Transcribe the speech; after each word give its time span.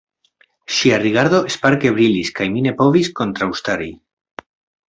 Ŝia 0.77 0.97
rigardo 1.03 1.41
sparke 1.57 1.93
brilis 1.99 2.31
kaj 2.39 2.49
mi 2.57 2.65
ne 2.69 2.73
povis 2.81 3.13
kontraŭstari. 3.21 3.91